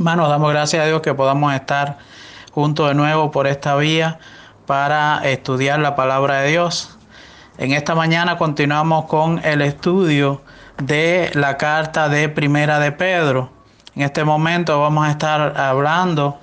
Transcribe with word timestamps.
Hermanos, 0.00 0.30
damos 0.30 0.50
gracias 0.50 0.82
a 0.82 0.86
Dios 0.86 1.02
que 1.02 1.12
podamos 1.12 1.52
estar 1.52 1.98
juntos 2.52 2.88
de 2.88 2.94
nuevo 2.94 3.30
por 3.30 3.46
esta 3.46 3.76
vía 3.76 4.18
para 4.64 5.20
estudiar 5.28 5.78
la 5.78 5.94
palabra 5.94 6.40
de 6.40 6.52
Dios. 6.52 6.96
En 7.58 7.72
esta 7.72 7.94
mañana 7.94 8.38
continuamos 8.38 9.04
con 9.04 9.44
el 9.44 9.60
estudio 9.60 10.40
de 10.82 11.30
la 11.34 11.58
carta 11.58 12.08
de 12.08 12.30
Primera 12.30 12.78
de 12.78 12.92
Pedro. 12.92 13.52
En 13.94 14.00
este 14.00 14.24
momento 14.24 14.80
vamos 14.80 15.06
a 15.06 15.10
estar 15.10 15.60
hablando 15.60 16.38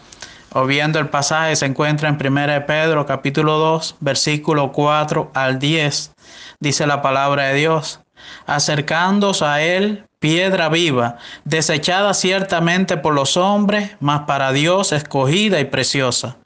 o 0.53 0.67
viendo 0.67 0.99
el 0.99 1.09
pasaje 1.09 1.55
se 1.55 1.65
encuentra 1.65 2.09
en 2.09 2.19
Primera 2.19 2.53
de 2.53 2.61
Pedro 2.61 3.07
capítulo 3.07 3.57
2, 3.57 3.95
versículo 4.01 4.71
4 4.71 5.31
al 5.33 5.57
10. 5.57 6.11
Dice 6.59 6.85
la 6.85 7.01
palabra 7.01 7.45
de 7.45 7.55
Dios, 7.55 8.01
acercándose 8.45 9.45
a 9.45 9.61
él 9.63 10.06
piedra 10.19 10.69
viva, 10.69 11.17
desechada 11.45 12.13
ciertamente 12.13 12.97
por 12.97 13.13
los 13.13 13.37
hombres, 13.37 13.91
mas 13.99 14.21
para 14.21 14.51
Dios 14.51 14.91
escogida 14.91 15.59
y 15.59 15.65
preciosa. 15.65 16.37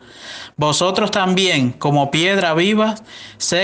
Vosotros 0.57 1.09
también, 1.11 1.71
como 1.71 2.11
piedra 2.11 2.53
viva, 2.53 2.95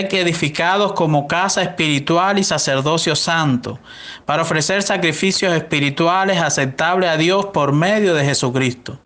que 0.10 0.22
edificados 0.22 0.94
como 0.94 1.28
casa 1.28 1.62
espiritual 1.62 2.40
y 2.40 2.44
sacerdocio 2.44 3.16
santo, 3.16 3.80
para 4.26 4.44
ofrecer 4.44 4.82
sacrificios 4.82 5.54
espirituales 5.54 6.42
aceptables 6.42 7.10
a 7.10 7.18
Dios 7.18 7.48
por 7.48 7.74
medio 7.74 8.14
de 8.16 8.26
Jesucristo. 8.26 9.00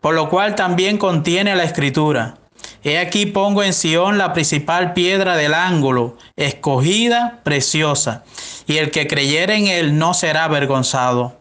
Por 0.00 0.14
lo 0.14 0.28
cual 0.28 0.54
también 0.54 0.98
contiene 0.98 1.54
la 1.54 1.64
escritura. 1.64 2.34
He 2.84 2.98
aquí 2.98 3.24
pongo 3.24 3.62
en 3.62 3.72
Sión 3.72 4.18
la 4.18 4.34
principal 4.34 4.92
piedra 4.92 5.38
del 5.38 5.54
ángulo, 5.54 6.18
escogida, 6.36 7.40
preciosa 7.42 8.24
y 8.66 8.76
el 8.76 8.90
que 8.90 9.06
creyere 9.06 9.56
en 9.56 9.68
él 9.68 9.98
no 9.98 10.12
será 10.12 10.44
avergonzado. 10.44 11.40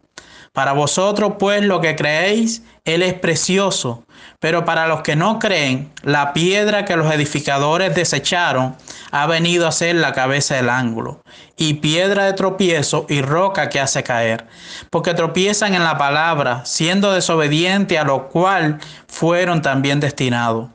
Para 0.54 0.72
vosotros, 0.72 1.34
pues, 1.40 1.64
lo 1.64 1.82
que 1.82 1.98
creéis, 1.98 2.64
él 2.86 3.02
es 3.02 3.14
precioso, 3.16 4.06
pero 4.40 4.64
para 4.64 4.88
los 4.88 5.02
que 5.02 5.18
no 5.18 5.40
creen, 5.40 5.92
la 6.04 6.32
piedra 6.32 6.86
que 6.86 6.96
los 6.96 7.12
edificadores 7.12 7.94
desecharon 7.94 8.78
ha 9.12 9.26
venido 9.26 9.68
a 9.68 9.72
ser 9.72 9.96
la 9.96 10.14
cabeza 10.14 10.56
del 10.56 10.70
ángulo, 10.70 11.24
y 11.58 11.76
piedra 11.76 12.26
de 12.26 12.34
tropiezo 12.34 13.06
y 13.10 13.22
roca 13.22 13.68
que 13.68 13.82
hace 13.82 14.04
caer, 14.04 14.48
porque 14.90 15.14
tropiezan 15.14 15.74
en 15.74 15.84
la 15.84 15.98
palabra, 15.98 16.64
siendo 16.66 17.12
desobedientes 17.12 18.00
a 18.00 18.04
lo 18.04 18.30
cual 18.30 18.80
fueron 19.08 19.62
también 19.62 20.00
destinados. 20.00 20.70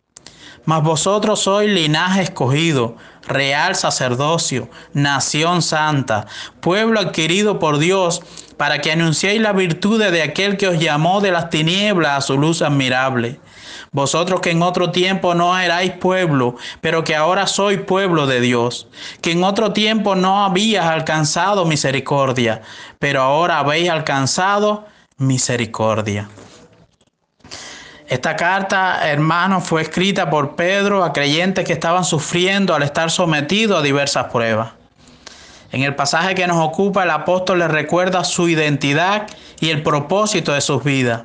Mas 0.69 0.83
vosotros 0.83 1.41
sois 1.41 1.67
linaje 1.67 2.21
escogido, 2.21 2.95
real 3.27 3.75
sacerdocio, 3.75 4.69
nación 4.93 5.63
santa, 5.63 6.27
pueblo 6.61 7.01
adquirido 7.01 7.59
por 7.59 7.79
Dios, 7.79 8.21
para 8.59 8.83
que 8.83 8.93
anunciéis 8.93 9.41
la 9.41 9.55
virtud 9.55 9.99
de 9.99 10.21
aquel 10.21 10.59
que 10.59 10.69
os 10.69 10.79
llamó 10.79 11.23
de 11.23 11.31
las 11.31 11.49
tinieblas 11.49 12.19
a 12.19 12.21
su 12.21 12.37
luz 12.37 12.61
admirable. 12.61 13.41
Vosotros 13.93 14.43
que 14.43 14.51
en 14.51 14.61
otro 14.61 14.91
tiempo 14.91 15.35
no 15.35 15.59
erais 15.59 15.93
pueblo, 15.93 16.57
pero 16.83 17.03
que 17.03 17.17
ahora 17.17 17.47
sois 17.47 17.81
pueblo 17.81 18.27
de 18.27 18.43
Dios, 18.43 18.89
que 19.23 19.33
en 19.33 19.45
otro 19.45 19.73
tiempo 19.73 20.17
no 20.17 20.45
habías 20.45 20.85
alcanzado 20.85 21.65
misericordia, 21.65 22.61
pero 22.99 23.23
ahora 23.23 23.61
habéis 23.61 23.89
alcanzado 23.89 24.85
misericordia. 25.17 26.29
Esta 28.09 28.37
carta, 28.37 29.07
hermano, 29.07 29.61
fue 29.61 29.83
escrita 29.83 30.31
por 30.31 30.57
Pedro 30.57 31.05
a 31.05 31.13
creyentes 31.13 31.67
que 31.67 31.75
estaban 31.75 32.05
sufriendo 32.05 32.75
al 32.75 32.83
estar 32.83 33.11
sometidos 33.11 33.79
a 33.79 33.83
diversas 33.83 34.33
pruebas. 34.33 34.71
En 35.73 35.83
el 35.83 35.95
pasaje 35.95 36.35
que 36.35 36.47
nos 36.47 36.57
ocupa, 36.57 37.03
el 37.03 37.11
apóstol 37.11 37.59
les 37.59 37.71
recuerda 37.71 38.25
su 38.25 38.49
identidad 38.49 39.27
y 39.61 39.69
el 39.69 39.83
propósito 39.83 40.55
de 40.55 40.63
sus 40.63 40.83
vidas. 40.83 41.25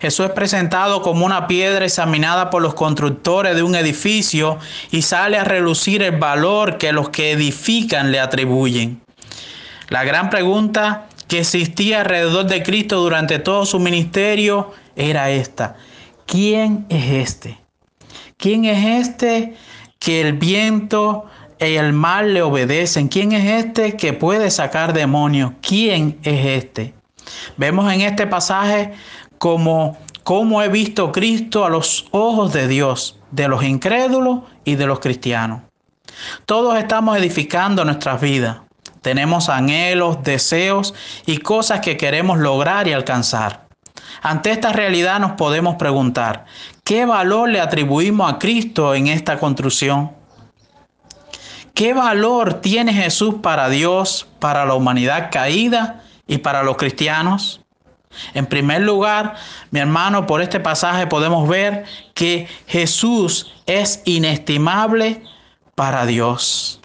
Jesús 0.00 0.26
es 0.26 0.32
presentado 0.32 1.02
como 1.02 1.24
una 1.24 1.46
piedra 1.46 1.84
examinada 1.84 2.50
por 2.50 2.62
los 2.62 2.74
constructores 2.74 3.54
de 3.54 3.62
un 3.62 3.76
edificio 3.76 4.58
y 4.90 5.02
sale 5.02 5.38
a 5.38 5.44
relucir 5.44 6.02
el 6.02 6.18
valor 6.18 6.78
que 6.78 6.92
los 6.92 7.10
que 7.10 7.30
edifican 7.30 8.10
le 8.10 8.18
atribuyen. 8.18 9.00
La 9.88 10.02
gran 10.02 10.30
pregunta 10.30 11.06
que 11.28 11.40
existía 11.40 12.00
alrededor 12.00 12.46
de 12.46 12.64
Cristo 12.64 12.96
durante 12.96 13.38
todo 13.38 13.64
su 13.66 13.78
ministerio 13.78 14.72
era 14.96 15.30
esta. 15.30 15.76
¿Quién 16.28 16.86
es 16.90 17.28
este? 17.28 17.58
¿Quién 18.36 18.66
es 18.66 19.08
este 19.08 19.56
que 19.98 20.20
el 20.20 20.34
viento 20.34 21.24
y 21.58 21.74
el 21.74 21.92
mal 21.92 22.34
le 22.34 22.42
obedecen? 22.42 23.08
¿Quién 23.08 23.32
es 23.32 23.64
este 23.64 23.96
que 23.96 24.12
puede 24.12 24.50
sacar 24.52 24.92
demonios? 24.92 25.52
¿Quién 25.60 26.18
es 26.22 26.64
este? 26.64 26.94
Vemos 27.56 27.92
en 27.92 28.02
este 28.02 28.26
pasaje 28.28 28.92
como 29.38 29.98
cómo 30.22 30.62
he 30.62 30.68
visto 30.68 31.10
Cristo 31.10 31.64
a 31.64 31.70
los 31.70 32.06
ojos 32.12 32.52
de 32.52 32.68
Dios, 32.68 33.18
de 33.32 33.48
los 33.48 33.64
incrédulos 33.64 34.42
y 34.64 34.76
de 34.76 34.86
los 34.86 35.00
cristianos. 35.00 35.62
Todos 36.46 36.78
estamos 36.78 37.16
edificando 37.16 37.84
nuestras 37.84 38.20
vidas. 38.20 38.58
Tenemos 39.02 39.48
anhelos, 39.48 40.22
deseos 40.22 40.94
y 41.24 41.38
cosas 41.38 41.80
que 41.80 41.96
queremos 41.96 42.38
lograr 42.38 42.86
y 42.86 42.92
alcanzar. 42.92 43.67
Ante 44.22 44.50
esta 44.50 44.72
realidad 44.72 45.20
nos 45.20 45.32
podemos 45.32 45.76
preguntar, 45.76 46.44
¿qué 46.84 47.04
valor 47.04 47.48
le 47.48 47.60
atribuimos 47.60 48.32
a 48.32 48.38
Cristo 48.38 48.94
en 48.94 49.08
esta 49.08 49.38
construcción? 49.38 50.12
¿Qué 51.74 51.94
valor 51.94 52.54
tiene 52.54 52.92
Jesús 52.92 53.36
para 53.42 53.68
Dios, 53.68 54.26
para 54.40 54.64
la 54.66 54.74
humanidad 54.74 55.30
caída 55.30 56.02
y 56.26 56.38
para 56.38 56.62
los 56.62 56.76
cristianos? 56.76 57.60
En 58.34 58.46
primer 58.46 58.82
lugar, 58.82 59.36
mi 59.70 59.80
hermano, 59.80 60.26
por 60.26 60.42
este 60.42 60.58
pasaje 60.58 61.06
podemos 61.06 61.48
ver 61.48 61.84
que 62.14 62.48
Jesús 62.66 63.54
es 63.66 64.02
inestimable 64.04 65.22
para 65.74 66.06
Dios. 66.06 66.80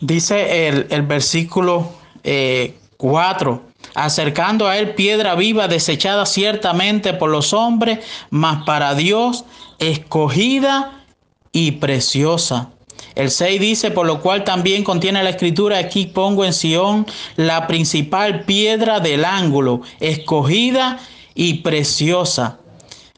Dice 0.00 0.68
el, 0.68 1.02
versículo 1.02 1.92
4, 2.22 2.22
eh, 2.24 3.60
acercando 3.96 4.68
a 4.68 4.78
él 4.78 4.94
piedra 4.94 5.34
viva 5.34 5.68
desechada 5.68 6.26
ciertamente 6.26 7.14
por 7.14 7.30
los 7.30 7.52
hombres, 7.52 8.00
mas 8.30 8.64
para 8.64 8.94
Dios 8.94 9.44
escogida 9.78 11.02
y 11.50 11.72
preciosa. 11.72 12.68
El 13.14 13.30
6 13.30 13.60
dice, 13.60 13.90
por 13.90 14.06
lo 14.06 14.20
cual 14.20 14.44
también 14.44 14.84
contiene 14.84 15.24
la 15.24 15.30
escritura, 15.30 15.78
aquí 15.78 16.04
pongo 16.06 16.44
en 16.44 16.52
Sión 16.52 17.06
la 17.36 17.66
principal 17.66 18.44
piedra 18.44 19.00
del 19.00 19.24
ángulo, 19.24 19.80
escogida 20.00 20.98
y 21.34 21.54
preciosa. 21.54 22.58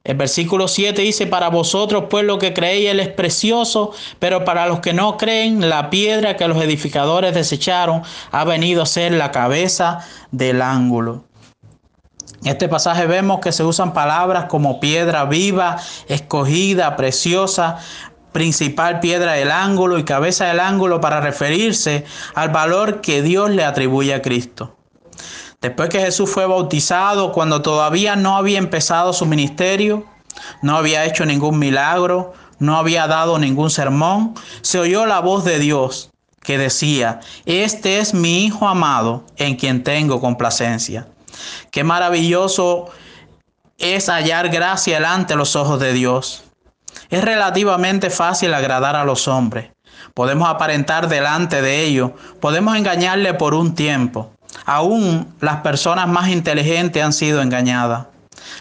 El 0.08 0.16
versículo 0.16 0.68
7 0.68 1.02
dice, 1.02 1.26
para 1.26 1.50
vosotros 1.50 2.04
pues 2.08 2.24
lo 2.24 2.38
que 2.38 2.54
creéis 2.54 2.88
él 2.88 2.98
es 2.98 3.08
precioso, 3.08 3.92
pero 4.18 4.42
para 4.42 4.66
los 4.66 4.80
que 4.80 4.94
no 4.94 5.18
creen, 5.18 5.68
la 5.68 5.90
piedra 5.90 6.34
que 6.34 6.48
los 6.48 6.56
edificadores 6.62 7.34
desecharon 7.34 8.00
ha 8.30 8.44
venido 8.44 8.82
a 8.82 8.86
ser 8.86 9.12
la 9.12 9.32
cabeza 9.32 9.98
del 10.30 10.62
ángulo. 10.62 11.24
En 12.42 12.52
este 12.52 12.68
pasaje 12.68 13.04
vemos 13.04 13.40
que 13.40 13.52
se 13.52 13.64
usan 13.64 13.92
palabras 13.92 14.46
como 14.46 14.80
piedra 14.80 15.26
viva, 15.26 15.76
escogida, 16.08 16.96
preciosa, 16.96 17.76
principal 18.32 19.00
piedra 19.00 19.34
del 19.34 19.50
ángulo 19.50 19.98
y 19.98 20.04
cabeza 20.04 20.46
del 20.46 20.60
ángulo 20.60 21.02
para 21.02 21.20
referirse 21.20 22.06
al 22.34 22.48
valor 22.48 23.02
que 23.02 23.20
Dios 23.20 23.50
le 23.50 23.62
atribuye 23.62 24.14
a 24.14 24.22
Cristo. 24.22 24.77
Después 25.60 25.88
que 25.88 26.00
Jesús 26.00 26.30
fue 26.30 26.46
bautizado, 26.46 27.32
cuando 27.32 27.62
todavía 27.62 28.14
no 28.14 28.36
había 28.36 28.58
empezado 28.58 29.12
su 29.12 29.26
ministerio, 29.26 30.04
no 30.62 30.76
había 30.76 31.04
hecho 31.04 31.26
ningún 31.26 31.58
milagro, 31.58 32.32
no 32.60 32.76
había 32.76 33.06
dado 33.08 33.38
ningún 33.38 33.70
sermón, 33.70 34.34
se 34.62 34.78
oyó 34.78 35.04
la 35.06 35.20
voz 35.20 35.44
de 35.44 35.58
Dios 35.58 36.10
que 36.40 36.58
decía, 36.58 37.20
este 37.44 37.98
es 37.98 38.14
mi 38.14 38.46
Hijo 38.46 38.68
amado 38.68 39.24
en 39.36 39.56
quien 39.56 39.82
tengo 39.82 40.20
complacencia. 40.20 41.08
Qué 41.70 41.84
maravilloso 41.84 42.90
es 43.78 44.08
hallar 44.08 44.48
gracia 44.48 44.94
delante 44.94 45.34
de 45.34 45.38
los 45.38 45.56
ojos 45.56 45.80
de 45.80 45.92
Dios. 45.92 46.44
Es 47.10 47.22
relativamente 47.24 48.10
fácil 48.10 48.54
agradar 48.54 48.96
a 48.96 49.04
los 49.04 49.28
hombres. 49.28 49.72
Podemos 50.14 50.48
aparentar 50.48 51.08
delante 51.08 51.62
de 51.62 51.84
ellos, 51.84 52.12
podemos 52.40 52.76
engañarle 52.76 53.34
por 53.34 53.54
un 53.54 53.74
tiempo, 53.74 54.32
Aún 54.64 55.34
las 55.40 55.56
personas 55.56 56.08
más 56.08 56.28
inteligentes 56.28 57.02
han 57.02 57.12
sido 57.12 57.42
engañadas. 57.42 58.06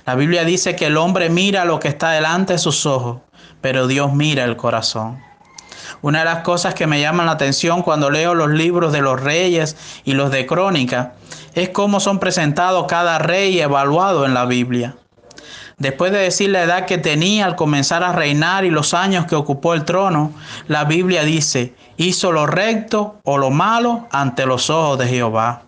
La 0.06 0.16
Biblia 0.16 0.44
dice 0.44 0.76
que 0.76 0.88
el 0.88 0.98
hombre 0.98 1.30
mira 1.30 1.66
lo 1.66 1.80
que 1.80 1.88
está 1.88 2.12
delante 2.12 2.54
de 2.54 2.60
sus 2.60 2.86
ojos, 2.86 3.20
pero 3.62 3.88
Dios 3.88 4.14
mira 4.14 4.44
el 4.44 4.58
corazón. 4.58 5.22
Una 6.02 6.20
de 6.20 6.26
las 6.26 6.40
cosas 6.40 6.74
que 6.74 6.88
me 6.88 7.00
llaman 7.00 7.26
la 7.26 7.34
atención 7.34 7.82
cuando 7.82 8.10
leo 8.10 8.36
los 8.36 8.50
libros 8.50 8.94
de 8.94 9.02
los 9.02 9.20
reyes 9.20 9.76
y 10.04 10.14
los 10.14 10.32
de 10.32 10.46
crónica 10.46 11.14
es 11.56 11.70
cómo 11.70 12.00
son 12.00 12.20
presentados 12.20 12.86
cada 12.88 13.18
rey 13.20 13.60
evaluado 13.60 14.26
en 14.26 14.34
la 14.34 14.46
Biblia. 14.46 14.96
Después 15.78 16.12
de 16.12 16.20
decir 16.20 16.50
la 16.50 16.64
edad 16.64 16.86
que 16.86 16.98
tenía 16.98 17.46
al 17.46 17.56
comenzar 17.56 18.04
a 18.04 18.12
reinar 18.12 18.66
y 18.66 18.72
los 18.72 18.94
años 18.94 19.26
que 19.26 19.36
ocupó 19.36 19.74
el 19.74 19.86
trono, 19.86 20.32
la 20.68 20.86
Biblia 20.86 21.24
dice, 21.24 21.76
hizo 21.98 22.32
lo 22.32 22.48
recto 22.48 23.20
o 23.24 23.38
lo 23.38 23.52
malo 23.52 24.08
ante 24.12 24.46
los 24.46 24.70
ojos 24.70 24.98
de 24.98 25.08
Jehová. 25.08 25.67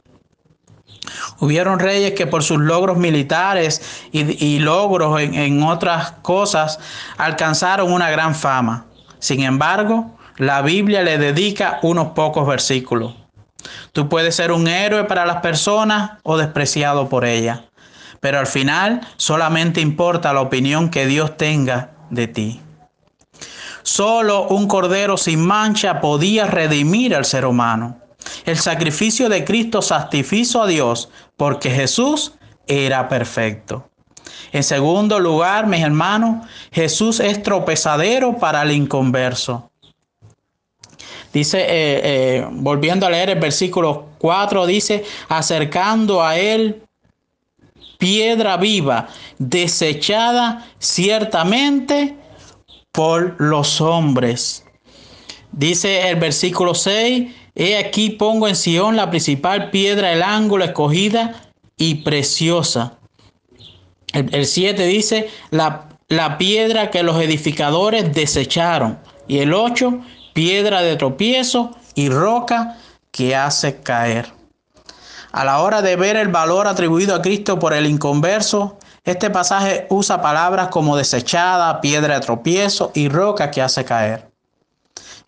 Hubieron 1.39 1.79
reyes 1.79 2.13
que 2.13 2.27
por 2.27 2.43
sus 2.43 2.59
logros 2.59 2.97
militares 2.97 3.81
y, 4.11 4.59
logros 4.59 5.19
en, 5.21 5.33
en 5.33 5.63
otras 5.63 6.11
cosas 6.21 6.79
alcanzaron 7.17 7.91
una 7.91 8.09
gran 8.09 8.35
fama. 8.35 8.85
Sin 9.19 9.43
embargo, 9.43 10.17
la 10.37 10.61
Biblia 10.61 11.01
le 11.01 11.17
dedica 11.17 11.79
unos 11.81 12.09
pocos 12.09 12.47
versículos. 12.47 13.13
Tú 13.91 14.07
puedes 14.07 14.35
ser 14.35 14.51
un 14.51 14.67
héroe 14.67 15.03
para 15.05 15.25
las 15.25 15.41
personas 15.41 16.11
o 16.23 16.37
despreciado 16.37 17.09
por 17.09 17.25
ellas, 17.25 17.61
pero 18.19 18.39
al 18.39 18.47
final 18.47 19.01
solamente 19.17 19.81
importa 19.81 20.33
la 20.33 20.41
opinión 20.41 20.89
que 20.89 21.05
Dios 21.05 21.37
tenga 21.37 21.91
de 22.09 22.27
ti. 22.27 22.61
Solo 23.83 24.47
un 24.47 24.67
cordero 24.67 25.17
sin 25.17 25.45
mancha 25.45 25.99
podía 26.01 26.45
redimir 26.45 27.15
al 27.15 27.25
ser 27.25 27.45
humano. 27.45 27.97
El 28.45 28.57
sacrificio 28.57 29.29
de 29.29 29.43
Cristo 29.43 29.81
satisfizo 29.81 30.63
a 30.63 30.67
Dios 30.67 31.09
porque 31.37 31.69
Jesús 31.69 32.33
era 32.67 33.07
perfecto. 33.09 33.89
En 34.51 34.63
segundo 34.63 35.19
lugar, 35.19 35.67
mis 35.67 35.81
hermanos, 35.81 36.47
Jesús 36.71 37.19
es 37.19 37.41
tropezadero 37.43 38.37
para 38.37 38.63
el 38.63 38.71
inconverso. 38.71 39.69
Dice, 41.31 41.59
eh, 41.59 41.67
eh, 41.69 42.47
volviendo 42.51 43.05
a 43.05 43.09
leer 43.11 43.29
el 43.29 43.39
versículo 43.39 44.09
4, 44.17 44.65
dice, 44.65 45.03
acercando 45.27 46.23
a 46.23 46.37
él 46.37 46.81
piedra 47.99 48.57
viva, 48.57 49.09
desechada 49.37 50.67
ciertamente 50.79 52.17
por 52.91 53.39
los 53.39 53.79
hombres. 53.81 54.65
Dice 55.51 56.09
el 56.09 56.15
versículo 56.15 56.73
6, 56.73 57.31
he 57.59 57.77
aquí 57.77 58.11
pongo 58.11 58.47
en 58.47 58.55
Sión 58.55 58.95
la 58.95 59.09
principal 59.09 59.69
piedra 59.69 60.09
del 60.09 60.23
ángulo 60.23 60.63
escogida 60.63 61.41
y 61.77 61.95
preciosa. 61.95 62.93
El, 64.13 64.45
7 64.45 64.85
dice, 64.85 65.29
la, 65.51 65.89
la 66.07 66.37
piedra 66.37 66.89
que 66.89 67.03
los 67.03 67.21
edificadores 67.21 68.13
desecharon. 68.13 68.97
Y 69.27 69.39
el 69.39 69.53
8, 69.53 69.99
piedra 70.33 70.81
de 70.81 70.95
tropiezo 70.95 71.75
y 71.95 72.09
roca 72.09 72.77
que 73.11 73.35
hace 73.35 73.81
caer. 73.81 74.31
A 75.33 75.43
la 75.43 75.59
hora 75.59 75.81
de 75.81 75.97
ver 75.97 76.15
el 76.15 76.29
valor 76.29 76.65
atribuido 76.65 77.13
a 77.13 77.21
Cristo 77.21 77.59
por 77.59 77.73
el 77.73 77.85
inconverso, 77.85 78.77
este 79.03 79.29
pasaje 79.29 79.85
usa 79.89 80.21
palabras 80.21 80.69
como 80.69 80.95
desechada, 80.95 81.81
piedra 81.81 82.15
de 82.15 82.21
tropiezo 82.21 82.91
y 82.95 83.09
roca 83.09 83.51
que 83.51 83.61
hace 83.61 83.83
caer. 83.83 84.28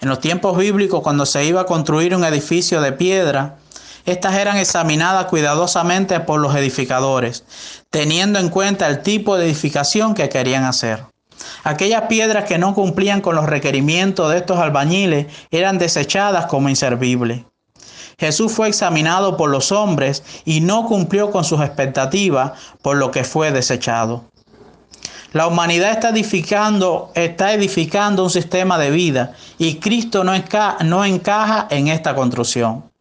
En 0.01 0.09
los 0.09 0.19
tiempos 0.19 0.57
bíblicos, 0.57 1.01
cuando 1.01 1.27
se 1.27 1.45
iba 1.45 1.61
a 1.61 1.65
construir 1.65 2.15
un 2.15 2.23
edificio 2.23 2.81
de 2.81 2.91
piedra, 2.91 3.57
estas 4.05 4.33
eran 4.33 4.57
examinadas 4.57 5.25
cuidadosamente 5.25 6.19
por 6.19 6.39
los 6.39 6.55
edificadores, 6.55 7.43
teniendo 7.91 8.39
en 8.39 8.49
cuenta 8.49 8.87
el 8.87 9.03
tipo 9.03 9.37
de 9.37 9.45
edificación 9.45 10.15
que 10.15 10.27
querían 10.27 10.63
hacer. 10.63 11.05
Aquellas 11.63 12.03
piedras 12.03 12.45
que 12.45 12.57
no 12.57 12.73
cumplían 12.73 13.21
con 13.21 13.35
los 13.35 13.45
requerimientos 13.45 14.31
de 14.31 14.37
estos 14.37 14.57
albañiles 14.57 15.27
eran 15.51 15.77
desechadas 15.77 16.47
como 16.47 16.69
inservibles. 16.69 17.43
Jesús 18.17 18.51
fue 18.51 18.69
examinado 18.69 19.37
por 19.37 19.51
los 19.51 19.71
hombres 19.71 20.23
y 20.45 20.61
no 20.61 20.87
cumplió 20.87 21.29
con 21.29 21.43
sus 21.43 21.61
expectativas, 21.61 22.53
por 22.81 22.97
lo 22.97 23.11
que 23.11 23.23
fue 23.23 23.51
desechado. 23.51 24.30
La 25.33 25.47
humanidad 25.47 25.91
está 25.91 26.09
edificando, 26.09 27.11
está 27.15 27.53
edificando 27.53 28.23
un 28.23 28.29
sistema 28.29 28.77
de 28.77 28.91
vida 28.91 29.31
y 29.57 29.75
Cristo 29.75 30.25
no, 30.25 30.33
no 30.83 31.05
encaja 31.05 31.67
en 31.69 31.87
esta 31.87 32.13
construcción. 32.15 32.91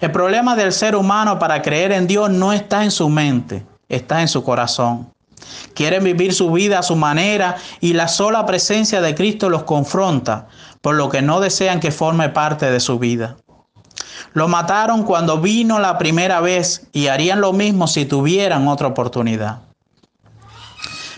El 0.00 0.10
problema 0.10 0.56
del 0.56 0.72
ser 0.72 0.96
humano 0.96 1.38
para 1.38 1.62
creer 1.62 1.92
en 1.92 2.08
Dios 2.08 2.28
no 2.28 2.52
está 2.52 2.82
en 2.82 2.90
su 2.90 3.08
mente, 3.08 3.64
está 3.88 4.20
en 4.20 4.26
su 4.26 4.42
corazón. 4.42 5.12
Quieren 5.72 6.02
vivir 6.02 6.34
su 6.34 6.50
vida 6.50 6.80
a 6.80 6.82
su 6.82 6.96
manera 6.96 7.56
y 7.80 7.92
la 7.92 8.08
sola 8.08 8.46
presencia 8.46 9.00
de 9.00 9.14
Cristo 9.14 9.48
los 9.48 9.62
confronta, 9.62 10.48
por 10.80 10.96
lo 10.96 11.08
que 11.08 11.22
no 11.22 11.38
desean 11.38 11.78
que 11.78 11.92
forme 11.92 12.30
parte 12.30 12.68
de 12.68 12.80
su 12.80 12.98
vida. 12.98 13.36
Lo 14.32 14.48
mataron 14.48 15.04
cuando 15.04 15.40
vino 15.40 15.78
la 15.78 15.98
primera 15.98 16.40
vez 16.40 16.88
y 16.92 17.06
harían 17.06 17.40
lo 17.40 17.52
mismo 17.52 17.86
si 17.86 18.06
tuvieran 18.06 18.66
otra 18.66 18.88
oportunidad. 18.88 19.69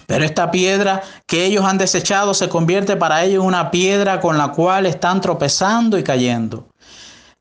Pero 0.07 0.25
esta 0.25 0.51
piedra 0.51 1.03
que 1.27 1.45
ellos 1.45 1.65
han 1.65 1.79
desechado 1.79 2.35
se 2.35 2.49
convierte 2.49 2.97
para 2.97 3.25
ellos 3.25 3.43
en 3.43 3.49
una 3.49 3.71
piedra 3.71 4.21
con 4.21 4.39
la 4.39 4.49
cual 4.49 4.87
están 4.87 5.21
tropezando 5.21 5.99
y 5.99 6.03
cayendo. 6.03 6.67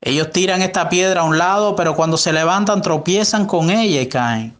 Ellos 0.01 0.31
tiran 0.31 0.61
esta 0.61 0.89
piedra 0.89 1.21
a 1.21 1.25
un 1.25 1.37
lado, 1.37 1.75
pero 1.75 1.95
cuando 1.95 2.17
se 2.17 2.33
levantan 2.33 2.81
tropiezan 2.81 3.45
con 3.45 3.69
ella 3.69 4.01
y 4.01 4.07
caen. 4.07 4.57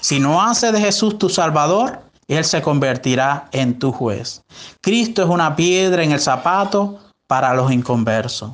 Si 0.00 0.20
no 0.20 0.42
haces 0.42 0.72
de 0.72 0.80
Jesús 0.80 1.18
tu 1.18 1.28
Salvador, 1.28 2.00
Él 2.28 2.44
se 2.44 2.62
convertirá 2.62 3.48
en 3.52 3.78
tu 3.78 3.92
juez. 3.92 4.42
Cristo 4.80 5.22
es 5.22 5.28
una 5.28 5.56
piedra 5.56 6.04
en 6.04 6.12
el 6.12 6.20
zapato 6.20 7.00
para 7.26 7.54
los 7.54 7.72
inconversos. 7.72 8.52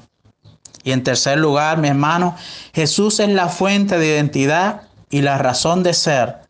Y 0.83 0.93
en 0.93 1.03
tercer 1.03 1.39
lugar, 1.39 1.79
mi 1.79 1.89
hermano, 1.89 2.37
Jesús 2.75 3.21
es 3.21 3.31
la 3.31 3.49
fuente 3.49 3.99
de 3.99 4.07
identidad 4.07 4.83
y 5.11 5.23
la 5.23 5.39
razón 5.39 5.83
de 5.83 5.95
ser 5.95 6.41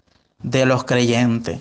de 0.42 0.66
los 0.66 0.84
creyentes. 0.84 1.60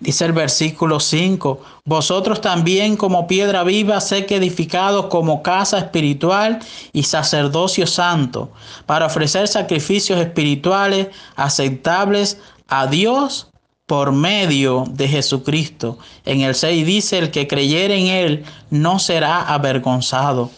Dice 0.00 0.26
el 0.26 0.32
versículo 0.32 1.00
5, 1.00 1.60
vosotros 1.84 2.40
también 2.40 2.96
como 2.96 3.26
piedra 3.26 3.64
viva, 3.64 4.00
sé 4.00 4.26
que 4.26 4.36
edificados 4.36 5.06
como 5.06 5.42
casa 5.42 5.78
espiritual 5.78 6.60
y 6.92 7.02
sacerdocio 7.02 7.84
santo, 7.84 8.52
para 8.86 9.06
ofrecer 9.06 9.48
sacrificios 9.48 10.20
espirituales 10.20 11.08
aceptables 11.34 12.38
a 12.68 12.86
Dios 12.86 13.48
por 13.86 14.12
medio 14.12 14.84
de 14.88 15.08
Jesucristo. 15.08 15.98
En 16.24 16.42
el 16.42 16.54
6 16.54 16.86
dice, 16.86 17.18
el 17.18 17.32
que 17.32 17.48
creyere 17.48 17.98
en 17.98 18.06
él 18.06 18.44
no 18.70 19.00
será 19.00 19.52
avergonzado. 19.52 20.52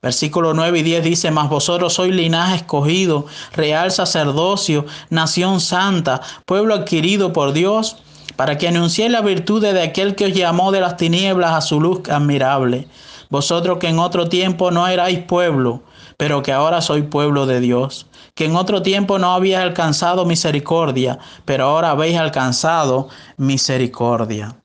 Versículo 0.00 0.54
9 0.54 0.78
y 0.78 0.82
10 0.82 1.04
dice, 1.04 1.30
mas 1.32 1.48
vosotros 1.48 1.94
sois 1.94 2.14
linaje 2.14 2.56
escogido, 2.56 3.26
real 3.52 3.90
sacerdocio, 3.90 4.86
nación 5.10 5.60
santa, 5.60 6.20
pueblo 6.46 6.74
adquirido 6.74 7.32
por 7.32 7.52
Dios 7.52 7.96
para 8.40 8.56
que 8.56 8.68
anunciéis 8.68 9.10
la 9.10 9.20
virtud 9.20 9.60
de 9.60 9.82
aquel 9.82 10.14
que 10.14 10.24
os 10.24 10.32
llamó 10.32 10.72
de 10.72 10.80
las 10.80 10.96
tinieblas 10.96 11.52
a 11.52 11.60
su 11.60 11.78
luz 11.78 12.08
admirable. 12.08 12.88
Vosotros 13.28 13.76
que 13.76 13.88
en 13.88 13.98
otro 13.98 14.30
tiempo 14.30 14.70
no 14.70 14.88
erais 14.88 15.18
pueblo, 15.18 15.82
pero 16.16 16.42
que 16.42 16.50
ahora 16.50 16.80
sois 16.80 17.04
pueblo 17.04 17.44
de 17.44 17.60
Dios, 17.60 18.06
que 18.34 18.46
en 18.46 18.56
otro 18.56 18.80
tiempo 18.80 19.18
no 19.18 19.34
habíais 19.34 19.62
alcanzado 19.62 20.24
misericordia, 20.24 21.18
pero 21.44 21.64
ahora 21.64 21.90
habéis 21.90 22.16
alcanzado 22.16 23.10
misericordia. 23.36 24.56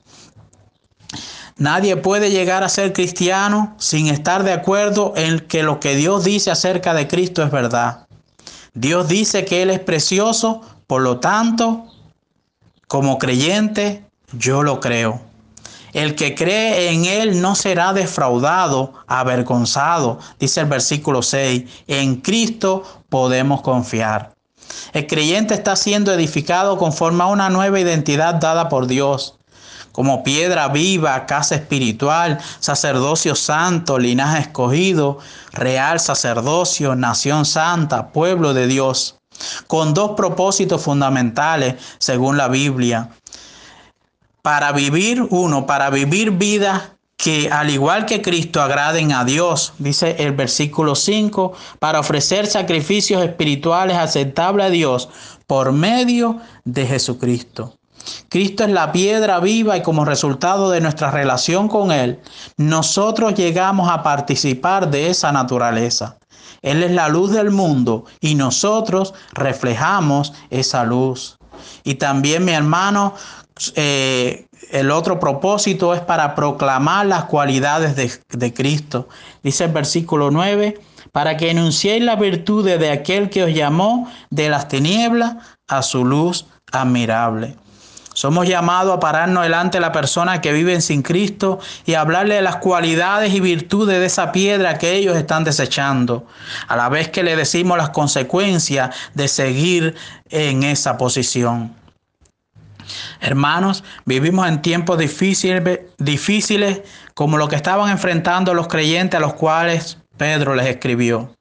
Nadie 1.58 1.98
puede 1.98 2.32
llegar 2.32 2.64
a 2.64 2.70
ser 2.70 2.94
cristiano 2.94 3.76
sin 3.78 4.08
estar 4.08 4.46
de 4.46 4.54
acuerdo 4.54 5.12
en 5.18 5.42
que 5.42 5.64
lo 5.64 5.82
que 5.82 5.98
Dios 5.98 6.24
dice 6.24 6.50
acerca 6.50 6.94
de 6.94 7.10
Cristo 7.10 7.44
es 7.44 7.52
verdad. 7.52 8.08
Dios 8.74 9.10
dice 9.10 9.44
que 9.44 9.64
Él 9.64 9.70
es 9.70 9.82
precioso, 9.82 10.62
por 10.88 11.02
lo 11.02 11.20
tanto, 11.20 11.92
como 12.88 13.18
creyente, 13.18 14.06
yo 14.34 14.64
lo 14.64 14.80
creo. 14.80 15.22
El 15.94 16.16
que 16.16 16.36
cree 16.36 16.92
en 16.92 17.06
Él 17.06 17.42
no 17.42 17.56
será 17.56 17.94
defraudado, 17.94 18.94
avergonzado, 19.08 20.20
dice 20.40 20.60
el 20.60 20.66
versículo 20.68 21.22
6. 21.22 21.64
En 21.88 22.18
Cristo 22.18 22.84
podemos 23.08 23.62
confiar. 23.62 24.34
El 24.92 25.08
creyente 25.08 25.54
está 25.54 25.76
siendo 25.78 26.12
edificado 26.12 26.78
conforme 26.78 27.24
a 27.24 27.28
una 27.28 27.50
nueva 27.50 27.80
identidad 27.80 28.36
dada 28.36 28.68
por 28.68 28.88
Dios, 28.88 29.36
como 29.94 30.22
piedra 30.24 30.68
viva, 30.68 31.26
casa 31.26 31.56
espiritual, 31.56 32.40
sacerdocio 32.60 33.34
santo, 33.34 33.98
linaje 33.98 34.42
escogido, 34.42 35.20
real 35.54 36.02
sacerdocio, 36.02 36.96
nación 36.96 37.46
santa, 37.46 38.10
pueblo 38.10 38.54
de 38.54 38.68
Dios 38.68 39.15
con 39.68 39.94
dos 39.94 40.12
propósitos 40.12 40.82
fundamentales 40.82 41.76
según 41.98 42.38
la 42.38 42.48
Biblia. 42.48 43.10
Para 44.42 44.72
vivir, 44.72 45.26
uno, 45.30 45.66
para 45.66 45.90
vivir 45.90 46.32
vida 46.32 46.96
que 47.18 47.50
al 47.50 47.70
igual 47.70 48.06
que 48.06 48.22
Cristo 48.22 48.62
agraden 48.62 49.14
a 49.14 49.24
Dios, 49.24 49.74
dice 49.78 50.18
el 50.20 50.34
versículo 50.34 50.96
5, 50.96 51.54
para 51.80 52.00
ofrecer 52.00 52.46
sacrificios 52.46 53.24
espirituales 53.24 53.98
aceptables 53.98 54.66
a 54.68 54.70
Dios 54.70 55.10
por 55.48 55.72
medio 55.72 56.40
de 56.66 56.86
Jesucristo. 56.86 57.78
Cristo 58.30 58.64
es 58.64 58.70
la 58.70 58.92
piedra 58.92 59.40
viva 59.40 59.78
y 59.78 59.82
como 59.82 60.06
resultado 60.06 60.70
de 60.70 60.82
nuestra 60.82 61.10
relación 61.10 61.68
con 61.68 61.92
Él, 61.92 62.20
nosotros 62.58 63.34
llegamos 63.34 63.90
a 63.90 64.04
participar 64.04 64.92
de 64.92 65.10
esa 65.10 65.32
naturaleza. 65.32 66.18
Él 66.66 66.82
es 66.82 66.92
la 66.92 67.08
luz 67.08 67.32
del 67.32 67.52
mundo 67.52 68.06
y 68.20 68.34
nosotros 68.34 69.14
reflejamos 69.34 70.34
esa 70.50 70.84
luz. 70.84 71.38
Y 71.84 71.96
también, 71.96 72.44
mi 72.44 72.54
hermano, 72.54 73.14
eh, 73.76 74.48
el 74.72 74.90
otro 74.90 75.20
propósito 75.20 75.94
es 75.94 76.02
para 76.02 76.34
proclamar 76.34 77.06
las 77.06 77.26
cualidades 77.26 77.96
de, 77.96 78.12
de 78.36 78.54
Cristo. 78.54 79.08
Dice 79.44 79.66
el 79.66 79.72
versículo 79.74 80.32
9, 80.32 80.82
para 81.12 81.38
que 81.38 81.52
enunciéis 81.52 82.04
las 82.04 82.20
virtudes 82.20 82.80
de 82.80 82.90
aquel 82.90 83.30
que 83.30 83.44
os 83.44 83.54
llamó 83.54 84.12
de 84.32 84.50
las 84.50 84.68
tinieblas 84.68 85.36
a 85.68 85.84
su 85.84 86.04
luz 86.04 86.48
admirable. 86.72 87.56
Somos 88.16 88.48
llamados 88.48 88.96
a 88.96 89.00
pararnos 89.02 89.44
delante 89.44 89.76
de 89.76 89.82
la 89.82 89.92
persona 89.92 90.40
que 90.40 90.54
vive 90.54 90.80
sin 90.80 91.02
Cristo 91.02 91.60
y 91.86 91.96
hablarle 91.96 92.36
de 92.36 92.42
las 92.42 92.56
cualidades 92.56 93.34
y 93.34 93.42
virtudes 93.42 94.00
de 94.00 94.06
esa 94.06 94.32
piedra 94.32 94.78
que 94.78 94.94
ellos 94.94 95.18
están 95.18 95.44
desechando, 95.44 96.26
a 96.70 96.78
la 96.78 96.88
vez 96.88 97.10
que 97.10 97.24
le 97.24 97.36
decimos 97.36 97.78
las 97.78 97.90
consecuencias 97.90 98.96
de 99.16 99.28
seguir 99.28 99.96
en 100.30 100.64
esa 100.64 100.98
posición. 100.98 101.76
Hermanos, 103.20 103.84
vivimos 104.06 104.48
en 104.48 104.62
tiempos 104.62 104.98
difíciles, 104.98 105.82
difíciles 105.98 106.84
como 107.16 107.38
lo 107.38 107.50
que 107.50 107.58
estaban 107.58 107.92
enfrentando 107.92 108.54
los 108.54 108.70
creyentes 108.70 109.18
a 109.18 109.22
los 109.22 109.34
cuales 109.34 109.98
Pedro 110.16 110.56
les 110.56 110.68
escribió. 110.68 111.36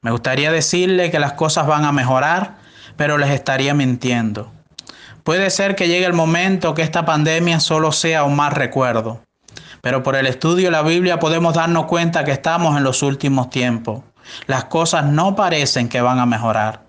Me 0.00 0.12
gustaría 0.12 0.50
decirle 0.50 1.10
que 1.10 1.18
las 1.18 1.34
cosas 1.34 1.66
van 1.66 1.84
a 1.84 1.92
mejorar, 1.92 2.56
pero 2.96 3.18
les 3.18 3.28
estaría 3.32 3.74
mintiendo. 3.74 4.50
Puede 5.24 5.48
ser 5.48 5.74
que 5.74 5.88
llegue 5.88 6.04
el 6.04 6.12
momento 6.12 6.74
que 6.74 6.82
esta 6.82 7.06
pandemia 7.06 7.58
solo 7.58 7.92
sea 7.92 8.24
un 8.24 8.36
mal 8.36 8.52
recuerdo, 8.52 9.22
pero 9.80 10.02
por 10.02 10.16
el 10.16 10.26
estudio 10.26 10.66
de 10.66 10.70
la 10.70 10.82
Biblia 10.82 11.18
podemos 11.18 11.54
darnos 11.54 11.86
cuenta 11.86 12.24
que 12.24 12.32
estamos 12.32 12.76
en 12.76 12.84
los 12.84 13.02
últimos 13.02 13.48
tiempos. 13.48 14.02
Las 14.46 14.66
cosas 14.66 15.06
no 15.06 15.34
parecen 15.34 15.88
que 15.88 16.02
van 16.02 16.18
a 16.18 16.26
mejorar. 16.26 16.82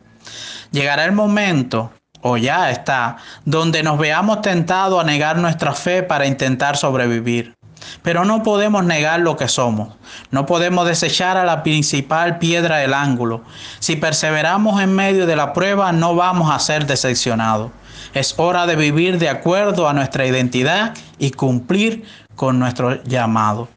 Llegará 0.72 1.06
el 1.06 1.13
momento, 1.13 1.94
o 2.20 2.36
ya 2.36 2.72
está, 2.72 3.15
donde 3.46 3.84
nos 3.84 3.98
veamos 3.98 4.42
tentados 4.42 5.01
a 5.01 5.06
negar 5.08 5.38
nuestra 5.38 5.74
fe 5.74 6.04
para 6.04 6.25
intentar 6.25 6.75
sobrevivir. 6.75 7.56
Pero 8.01 8.25
no 8.25 8.44
podemos 8.44 8.84
negar 8.84 9.22
lo 9.22 9.38
que 9.38 9.48
somos. 9.48 9.96
No 10.32 10.46
podemos 10.46 10.86
desechar 10.86 11.38
a 11.38 11.46
la 11.46 11.63
principal 11.63 12.38
piedra 12.39 12.80
del 12.80 12.96
ángulo. 12.96 13.44
Si 13.80 13.96
perseveramos 13.96 14.82
en 14.82 14.94
medio 14.94 15.25
de 15.25 15.38
la 15.38 15.54
prueba, 15.54 15.94
no 15.94 16.15
vamos 16.15 16.54
a 16.54 16.60
ser 16.60 16.86
decepcionados. 16.86 17.72
Es 18.14 18.36
hora 18.38 18.66
de 18.66 18.76
vivir 18.76 19.18
de 19.20 19.30
acuerdo 19.30 19.88
a 19.90 19.94
nuestra 19.94 20.26
identidad 20.26 20.94
y 21.20 21.32
cumplir 21.32 22.04
con 22.36 22.60
nuestro 22.60 23.04
llamado. 23.04 23.70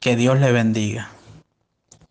Que 0.00 0.16
Dios 0.16 0.38
le 0.38 0.52
bendiga. 0.52 1.10